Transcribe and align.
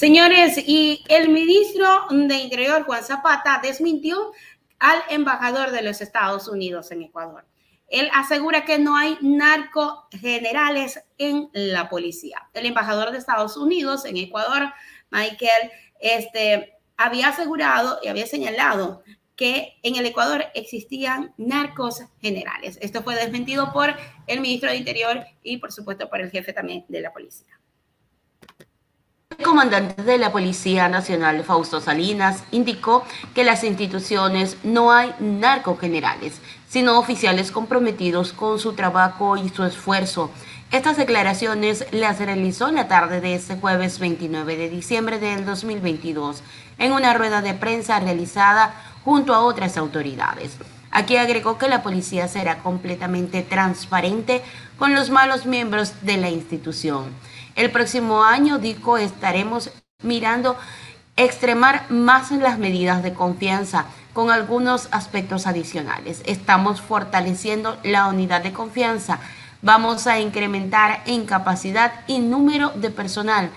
Señores, 0.00 0.56
y 0.56 1.04
el 1.08 1.28
ministro 1.28 2.06
de 2.08 2.34
Interior, 2.36 2.84
Juan 2.84 3.04
Zapata, 3.04 3.60
desmintió 3.62 4.32
al 4.78 4.98
embajador 5.10 5.72
de 5.72 5.82
los 5.82 6.00
Estados 6.00 6.48
Unidos 6.48 6.90
en 6.90 7.02
Ecuador. 7.02 7.44
Él 7.86 8.08
asegura 8.14 8.64
que 8.64 8.78
no 8.78 8.96
hay 8.96 9.18
narcogenerales 9.20 11.04
en 11.18 11.50
la 11.52 11.90
policía. 11.90 12.48
El 12.54 12.64
embajador 12.64 13.12
de 13.12 13.18
Estados 13.18 13.58
Unidos 13.58 14.06
en 14.06 14.16
Ecuador, 14.16 14.72
Michael, 15.10 15.70
este, 16.00 16.78
había 16.96 17.28
asegurado 17.28 17.98
y 18.02 18.08
había 18.08 18.26
señalado 18.26 19.02
que 19.36 19.78
en 19.82 19.96
el 19.96 20.06
Ecuador 20.06 20.46
existían 20.54 21.34
narcos 21.36 22.04
generales. 22.22 22.78
Esto 22.80 23.02
fue 23.02 23.16
desmentido 23.16 23.70
por 23.74 23.94
el 24.26 24.40
ministro 24.40 24.70
de 24.70 24.76
Interior 24.76 25.26
y, 25.42 25.58
por 25.58 25.72
supuesto, 25.72 26.08
por 26.08 26.22
el 26.22 26.30
jefe 26.30 26.54
también 26.54 26.86
de 26.88 27.02
la 27.02 27.12
policía. 27.12 27.59
Comandante 29.42 30.02
de 30.02 30.18
la 30.18 30.32
Policía 30.32 30.88
Nacional, 30.88 31.42
Fausto 31.44 31.80
Salinas, 31.80 32.44
indicó 32.50 33.04
que 33.34 33.42
las 33.42 33.64
instituciones 33.64 34.58
no 34.64 34.92
hay 34.92 35.14
narcogenerales, 35.18 36.40
sino 36.68 36.98
oficiales 36.98 37.50
comprometidos 37.50 38.34
con 38.34 38.58
su 38.58 38.74
trabajo 38.74 39.38
y 39.38 39.48
su 39.48 39.64
esfuerzo. 39.64 40.30
Estas 40.70 40.98
declaraciones 40.98 41.86
las 41.90 42.18
realizó 42.18 42.70
la 42.70 42.86
tarde 42.86 43.20
de 43.20 43.34
este 43.34 43.56
jueves 43.56 43.98
29 43.98 44.56
de 44.56 44.68
diciembre 44.68 45.18
del 45.18 45.46
2022 45.46 46.42
en 46.78 46.92
una 46.92 47.14
rueda 47.14 47.40
de 47.40 47.54
prensa 47.54 47.98
realizada 47.98 48.74
junto 49.04 49.34
a 49.34 49.40
otras 49.40 49.78
autoridades. 49.78 50.58
Aquí 50.90 51.16
agregó 51.16 51.56
que 51.56 51.68
la 51.68 51.82
policía 51.82 52.28
será 52.28 52.58
completamente 52.58 53.42
transparente 53.42 54.42
con 54.78 54.94
los 54.94 55.08
malos 55.10 55.46
miembros 55.46 55.94
de 56.02 56.18
la 56.18 56.28
institución. 56.28 57.14
El 57.56 57.70
próximo 57.70 58.24
año, 58.24 58.58
dijo, 58.58 58.98
estaremos 58.98 59.70
mirando 60.02 60.56
extremar 61.16 61.90
más 61.90 62.30
las 62.30 62.58
medidas 62.58 63.02
de 63.02 63.12
confianza 63.12 63.86
con 64.12 64.30
algunos 64.30 64.88
aspectos 64.90 65.46
adicionales. 65.46 66.22
Estamos 66.26 66.80
fortaleciendo 66.80 67.78
la 67.84 68.08
unidad 68.08 68.42
de 68.42 68.52
confianza. 68.52 69.20
Vamos 69.62 70.06
a 70.06 70.20
incrementar 70.20 71.02
en 71.06 71.26
capacidad 71.26 71.92
y 72.06 72.18
número 72.18 72.70
de 72.70 72.90
personal 72.90 73.50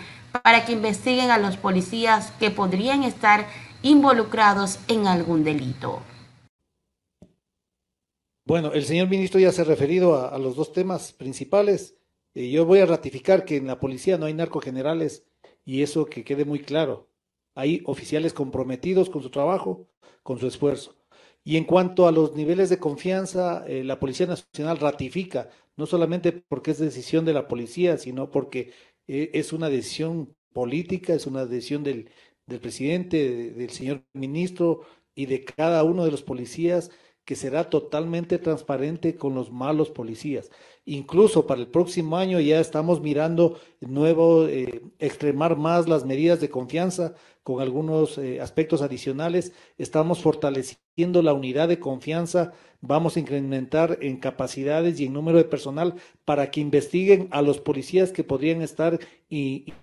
para 0.44 0.66
que 0.66 0.74
investiguen 0.74 1.32
a 1.32 1.38
los 1.38 1.58
policías 1.58 2.32
que 2.40 2.52
podrían 2.52 3.04
estar 3.04 3.48
involucrados 3.82 4.80
en 4.88 5.08
algún 5.08 5.44
delito. 5.44 6.02
Bueno, 8.46 8.74
el 8.74 8.84
señor 8.84 9.08
ministro 9.08 9.40
ya 9.40 9.52
se 9.52 9.62
ha 9.62 9.66
referido 9.66 10.30
a, 10.30 10.38
los 10.38 10.56
dos 10.56 10.74
temas 10.74 11.14
principales. 11.14 11.96
Eh, 12.34 12.50
yo 12.50 12.66
voy 12.66 12.80
a 12.80 12.86
ratificar 12.86 13.46
que 13.46 13.58
en 13.58 13.68
la 13.68 13.80
policía 13.80 14.18
no 14.18 14.26
hay 14.26 14.34
narcogenerales 14.34 15.26
y 15.66 15.82
eso 15.84 16.06
que 16.06 16.24
quede 16.24 16.46
muy 16.46 16.60
claro. 16.60 17.10
Hay 17.56 17.84
oficiales 17.86 18.34
comprometidos 18.34 19.10
con 19.10 19.22
su 19.22 19.30
trabajo, 19.30 19.88
con 20.24 20.40
su 20.40 20.48
esfuerzo. 20.48 20.96
Y 21.44 21.58
en 21.58 21.66
cuanto 21.66 22.08
a 22.08 22.12
los 22.12 22.36
niveles 22.36 22.70
de 22.70 22.80
confianza, 22.80 23.66
eh, 23.68 23.84
la 23.84 24.00
Policía 24.00 24.28
Nacional 24.28 24.78
ratifica, 24.80 25.50
no 25.76 25.86
solamente 25.86 26.32
porque 26.32 26.72
es 26.72 26.80
decisión 26.80 27.26
de 27.26 27.34
la 27.34 27.48
policía, 27.48 27.98
sino 27.98 28.32
porque 28.32 28.72
eh, 29.08 29.32
es 29.34 29.52
una 29.54 29.70
decisión 29.70 30.36
política, 30.54 31.14
es 31.14 31.28
una 31.28 31.46
decisión 31.46 31.84
del, 31.84 32.10
del 32.48 32.60
presidente, 32.60 33.52
del 33.52 33.70
señor 33.72 34.04
ministro 34.14 34.82
y 35.16 35.26
de 35.26 35.44
cada 35.44 35.84
uno 35.84 36.06
de 36.06 36.12
los 36.12 36.24
policías 36.24 36.92
que 37.26 37.36
será 37.36 37.70
totalmente 37.70 38.38
transparente 38.38 39.16
con 39.16 39.34
los 39.34 39.52
malos 39.52 39.90
policías. 39.90 40.52
Incluso 40.86 41.48
para 41.48 41.62
el 41.62 41.68
próximo 41.68 42.18
año 42.18 42.40
ya 42.42 42.60
estamos 42.60 43.02
mirando 43.02 43.58
nuevo, 43.80 44.48
eh, 44.48 44.82
extremar 45.00 45.56
más 45.56 45.88
las 45.88 46.06
medidas 46.06 46.42
de 46.42 46.50
confianza 46.50 47.14
con 47.44 47.62
algunos 47.62 48.18
eh, 48.18 48.42
aspectos 48.42 48.82
adicionales. 48.82 49.54
Estamos 49.78 50.20
fortaleciendo 50.20 51.22
la 51.22 51.34
unidad 51.34 51.70
de 51.70 51.80
confianza. 51.80 52.52
Vamos 52.82 53.16
a 53.16 53.22
incrementar 53.22 54.00
en 54.02 54.18
capacidades 54.18 55.00
y 55.00 55.06
en 55.06 55.14
número 55.14 55.38
de 55.38 55.46
personal 55.46 55.96
para 56.26 56.52
que 56.52 56.60
investiguen 56.60 57.30
a 57.32 57.42
los 57.42 57.62
policías 57.62 58.12
que 58.12 58.26
podrían 58.26 58.62
estar 58.62 59.00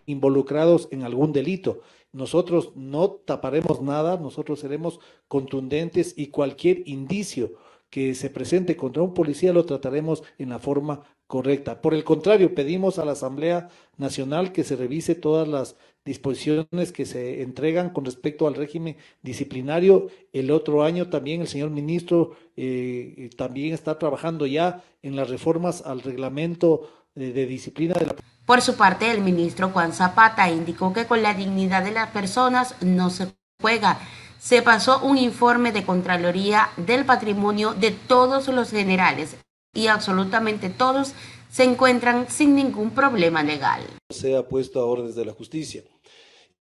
involucrados 0.07 0.89
en 0.91 1.03
algún 1.03 1.33
delito. 1.33 1.81
Nosotros 2.13 2.73
no 2.75 3.11
taparemos 3.11 3.81
nada, 3.81 4.17
nosotros 4.17 4.61
seremos 4.61 5.01
contundentes 5.29 6.15
y 6.17 6.29
cualquier 6.29 6.83
indicio 6.89 7.53
que 7.89 8.15
se 8.15 8.31
presente 8.31 8.77
contra 8.77 9.03
un 9.03 9.15
policía 9.15 9.53
lo 9.53 9.65
trataremos 9.65 10.23
en 10.39 10.49
la 10.51 10.59
forma 10.59 11.05
correcta. 11.31 11.81
Por 11.81 11.95
el 11.95 12.03
contrario, 12.03 12.57
pedimos 12.57 12.99
a 12.99 13.05
la 13.05 13.13
Asamblea 13.13 13.69
Nacional 13.97 14.51
que 14.51 14.65
se 14.65 14.75
revise 14.75 15.15
todas 15.15 15.47
las 15.47 15.77
disposiciones 16.05 16.91
que 16.93 17.07
se 17.07 17.43
entregan 17.43 17.91
con 17.91 18.05
respecto 18.05 18.49
al 18.49 18.57
régimen 18.57 18.97
disciplinario. 19.23 20.09
El 20.33 20.51
otro 20.51 20.83
año 20.83 21.09
también 21.09 21.41
el 21.41 21.47
señor 21.47 21.71
ministro 21.71 22.33
eh, 22.57 23.31
también 23.37 23.73
está 23.73 23.97
trabajando 23.97 24.45
ya 24.45 24.83
en 25.03 25.15
las 25.15 25.31
reformas 25.31 25.87
al 25.87 26.03
reglamento 26.03 26.91
de, 27.15 27.33
de 27.33 27.47
disciplina 27.47 27.95
de 27.95 28.07
la 28.07 28.17
por 28.45 28.63
su 28.63 28.75
parte, 28.75 29.13
el 29.13 29.21
ministro 29.21 29.69
Juan 29.69 29.93
Zapata 29.93 30.51
indicó 30.51 30.93
que 30.93 31.07
con 31.07 31.23
la 31.23 31.35
dignidad 31.35 31.85
de 31.85 31.93
las 31.93 32.11
personas 32.11 32.75
no 32.81 33.09
se 33.09 33.29
juega. 33.63 34.01
Se 34.41 34.63
pasó 34.63 34.99
un 35.05 35.19
informe 35.19 35.71
de 35.71 35.85
Contraloría 35.85 36.71
del 36.77 37.05
Patrimonio 37.05 37.75
de 37.75 37.93
todos 37.93 38.49
los 38.49 38.71
generales 38.73 39.37
y 39.75 39.87
absolutamente 39.87 40.71
todos 40.71 41.15
se 41.51 41.65
encuentran 41.65 42.29
sin 42.31 42.55
ningún 42.55 42.91
problema 42.91 43.43
legal. 43.43 43.83
Se 44.11 44.37
ha 44.37 44.47
puesto 44.47 44.81
a 44.81 44.87
órdenes 44.87 45.15
de 45.15 45.25
la 45.25 45.33
justicia. 45.33 45.83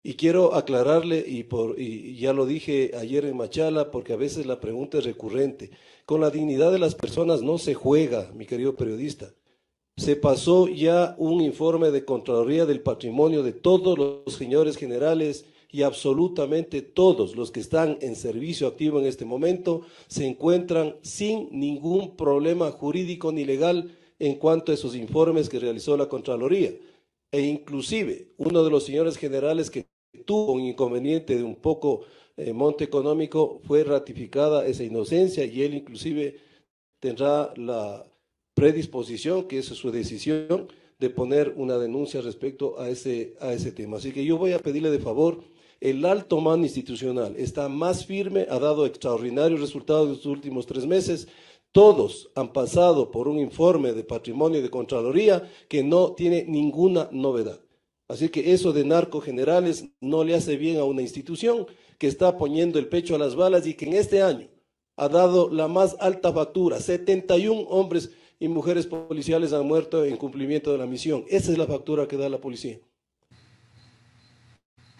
Y 0.05 0.15
quiero 0.15 0.55
aclararle, 0.55 1.23
y, 1.25 1.47
y 1.77 2.17
ya 2.17 2.33
lo 2.33 2.45
dije 2.45 2.91
ayer 2.99 3.25
en 3.25 3.37
Machala, 3.37 3.89
porque 3.91 4.13
a 4.13 4.17
veces 4.17 4.45
la 4.45 4.59
pregunta 4.59 4.97
es 4.97 5.05
recurrente, 5.05 5.71
con 6.05 6.19
la 6.19 6.29
dignidad 6.29 6.71
de 6.71 6.79
las 6.79 6.95
personas 6.95 7.41
no 7.41 7.57
se 7.57 7.73
juega, 7.73 8.29
mi 8.33 8.45
querido 8.45 8.75
periodista 8.75 9.33
se 9.97 10.15
pasó 10.15 10.67
ya 10.67 11.15
un 11.17 11.41
informe 11.41 11.91
de 11.91 12.03
Contraloría 12.03 12.65
del 12.65 12.81
Patrimonio 12.81 13.43
de 13.43 13.53
todos 13.53 13.97
los 13.97 14.33
señores 14.33 14.77
generales 14.77 15.45
y 15.73 15.81
absolutamente 15.81 16.83
todos 16.83 17.35
los 17.35 17.51
que 17.51 17.59
están 17.59 17.97
en 18.01 18.15
servicio 18.15 18.67
activo 18.67 18.99
en 18.99 19.07
este 19.07 19.25
momento 19.25 19.81
se 20.07 20.27
encuentran 20.27 20.97
sin 21.01 21.49
ningún 21.51 22.15
problema 22.15 22.69
jurídico 22.69 23.31
ni 23.31 23.43
legal 23.43 23.97
en 24.19 24.35
cuanto 24.35 24.71
a 24.71 24.75
esos 24.75 24.95
informes 24.95 25.49
que 25.49 25.59
realizó 25.59 25.97
la 25.97 26.07
Contraloría. 26.07 26.73
E 27.31 27.41
inclusive 27.41 28.27
uno 28.37 28.63
de 28.63 28.69
los 28.69 28.85
señores 28.85 29.17
generales 29.17 29.71
que 29.71 29.87
tuvo 30.25 30.53
un 30.53 30.61
inconveniente 30.61 31.35
de 31.35 31.43
un 31.43 31.55
poco 31.55 32.01
eh, 32.37 32.53
monte 32.53 32.83
económico 32.83 33.59
fue 33.63 33.83
ratificada 33.83 34.67
esa 34.67 34.83
inocencia 34.83 35.43
y 35.43 35.63
él 35.63 35.73
inclusive 35.73 36.37
tendrá 36.99 37.51
la 37.57 38.05
predisposición, 38.53 39.47
que 39.47 39.57
es 39.57 39.65
su 39.65 39.89
decisión, 39.89 40.67
de 40.99 41.09
poner 41.09 41.55
una 41.57 41.79
denuncia 41.79 42.21
respecto 42.21 42.79
a 42.79 42.89
ese, 42.89 43.33
a 43.39 43.53
ese 43.53 43.71
tema. 43.71 43.97
Así 43.97 44.11
que 44.11 44.23
yo 44.23 44.37
voy 44.37 44.53
a 44.53 44.59
pedirle 44.59 44.91
de 44.91 44.99
favor, 44.99 45.43
el 45.83 46.05
alto 46.05 46.39
mando 46.39 46.65
institucional 46.65 47.35
está 47.35 47.67
más 47.67 48.05
firme, 48.05 48.47
ha 48.49 48.57
dado 48.57 48.85
extraordinarios 48.85 49.59
resultados 49.59 50.07
en 50.07 50.13
estos 50.13 50.27
últimos 50.27 50.65
tres 50.65 50.85
meses. 50.85 51.27
Todos 51.73 52.31
han 52.35 52.53
pasado 52.53 53.11
por 53.11 53.27
un 53.27 53.37
informe 53.37 53.91
de 53.91 54.05
patrimonio 54.05 54.59
y 54.59 54.61
de 54.61 54.69
Contraloría 54.69 55.51
que 55.67 55.83
no 55.83 56.13
tiene 56.13 56.45
ninguna 56.47 57.09
novedad. 57.11 57.59
Así 58.07 58.29
que 58.29 58.53
eso 58.53 58.71
de 58.71 58.85
narcogenerales 58.85 59.89
no 59.99 60.23
le 60.23 60.35
hace 60.35 60.55
bien 60.55 60.77
a 60.77 60.85
una 60.85 61.01
institución 61.01 61.67
que 61.97 62.07
está 62.07 62.37
poniendo 62.37 62.79
el 62.79 62.87
pecho 62.87 63.15
a 63.15 63.19
las 63.19 63.35
balas 63.35 63.67
y 63.67 63.73
que 63.73 63.85
en 63.85 63.93
este 63.93 64.21
año 64.21 64.47
ha 64.95 65.09
dado 65.09 65.49
la 65.49 65.67
más 65.67 65.97
alta 65.99 66.31
factura, 66.31 66.79
71 66.79 67.59
hombres 67.63 68.11
y 68.39 68.47
mujeres 68.47 68.87
policiales 68.87 69.51
han 69.51 69.67
muerto 69.67 70.05
en 70.05 70.15
cumplimiento 70.15 70.71
de 70.71 70.77
la 70.77 70.85
misión. 70.85 71.25
Esa 71.27 71.51
es 71.51 71.57
la 71.57 71.67
factura 71.67 72.07
que 72.07 72.15
da 72.15 72.29
la 72.29 72.39
policía. 72.39 72.79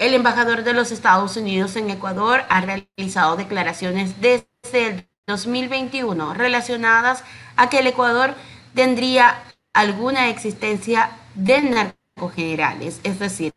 El 0.04 0.14
embajador 0.16 0.66
de 0.66 0.74
los 0.74 0.92
Estados 0.92 1.38
Unidos 1.38 1.78
en 1.78 1.90
Ecuador 1.90 2.44
ha 2.50 2.60
realizado 2.60 3.38
declaraciones 3.38 4.20
desde 4.20 4.46
el 4.74 5.08
2021 5.28 6.34
relacionadas 6.34 7.24
a 7.56 7.70
que 7.70 7.80
el 7.80 7.88
Ecuador 7.88 8.36
tendría 8.76 9.42
alguna 9.72 10.28
existencia 10.28 11.12
de 11.36 11.62
narcogenerales, 11.62 13.00
es 13.06 13.18
decir, 13.18 13.54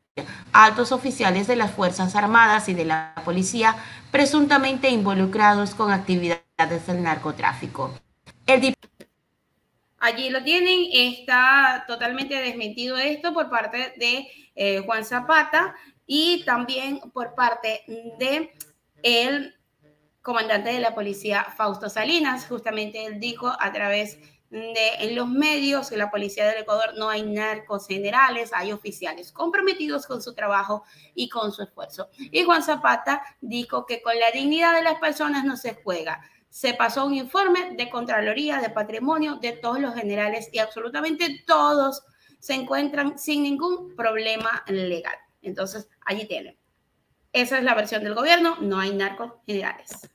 altos 0.52 0.92
oficiales 0.92 1.48
de 1.48 1.56
las 1.56 1.72
Fuerzas 1.72 2.14
Armadas 2.14 2.68
y 2.68 2.74
de 2.74 2.84
la 2.84 3.12
policía 3.24 3.74
presuntamente 4.12 4.88
involucrados 4.88 5.74
con 5.74 5.90
actividades 5.90 6.86
del 6.86 7.02
narcotráfico. 7.02 7.92
Allí 9.98 10.30
lo 10.30 10.44
tienen, 10.44 10.78
está 10.92 11.86
totalmente 11.88 12.36
desmentido 12.36 12.96
esto 12.98 13.34
por 13.34 13.50
parte 13.50 13.94
de 13.96 14.28
eh, 14.54 14.82
Juan 14.86 15.04
Zapata 15.04 15.74
y 16.06 16.44
también 16.44 17.00
por 17.12 17.34
parte 17.34 17.82
de 18.18 18.54
el 19.02 19.54
comandante 20.22 20.70
de 20.70 20.80
la 20.80 20.94
policía, 20.94 21.44
Fausto 21.56 21.88
Salinas. 21.88 22.46
Justamente 22.46 23.06
él 23.06 23.20
dijo 23.20 23.52
a 23.60 23.72
través 23.72 24.18
de 24.50 24.88
en 24.98 25.14
los 25.14 25.28
medios 25.28 25.90
que 25.90 25.96
la 25.96 26.10
policía 26.10 26.46
del 26.46 26.62
Ecuador 26.62 26.94
no 26.96 27.08
hay 27.08 27.22
narcos 27.22 27.86
generales, 27.86 28.50
hay 28.52 28.72
oficiales 28.72 29.32
comprometidos 29.32 30.06
con 30.06 30.22
su 30.22 30.34
trabajo 30.34 30.84
y 31.14 31.28
con 31.28 31.52
su 31.52 31.62
esfuerzo. 31.62 32.08
Y 32.18 32.42
Juan 32.42 32.62
Zapata 32.62 33.22
dijo 33.40 33.86
que 33.86 34.02
con 34.02 34.18
la 34.18 34.30
dignidad 34.32 34.74
de 34.74 34.82
las 34.82 34.98
personas 34.98 35.44
no 35.44 35.56
se 35.56 35.74
juega. 35.74 36.20
Se 36.48 36.74
pasó 36.74 37.04
un 37.06 37.14
informe 37.14 37.74
de 37.76 37.90
Contraloría, 37.90 38.60
de 38.60 38.70
Patrimonio, 38.70 39.36
de 39.36 39.52
todos 39.52 39.78
los 39.78 39.94
generales 39.94 40.48
y 40.52 40.58
absolutamente 40.58 41.44
todos 41.46 42.02
se 42.38 42.54
encuentran 42.54 43.18
sin 43.18 43.42
ningún 43.42 43.94
problema 43.94 44.64
legal. 44.68 45.16
Entonces, 45.42 45.88
allí 46.04 46.26
tienen. 46.26 46.58
Esa 47.32 47.58
es 47.58 47.64
la 47.64 47.74
versión 47.74 48.02
del 48.04 48.14
gobierno, 48.14 48.56
no 48.60 48.78
hay 48.78 48.94
narcos 48.94 49.34
generales. 49.46 50.10